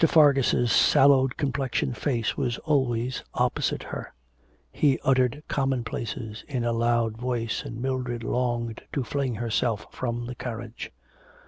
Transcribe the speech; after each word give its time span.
Fargus' 0.07 0.71
sallow 0.71 1.27
complexioned 1.27 1.95
face 1.95 2.35
was 2.35 2.57
always 2.65 3.21
opposite 3.35 3.83
her; 3.83 4.11
he 4.71 4.97
uttered 5.03 5.43
commonplaces 5.47 6.43
in 6.47 6.63
a 6.65 6.73
loud 6.73 7.17
voice, 7.17 7.61
and 7.63 7.79
Mildred 7.79 8.23
longed 8.23 8.81
to 8.93 9.03
fling 9.03 9.35
herself 9.35 9.85
from 9.91 10.25
the 10.25 10.33
carriage. 10.33 10.89